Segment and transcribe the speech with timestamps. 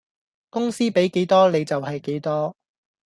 [0.49, 2.55] 公司比幾多你就係幾多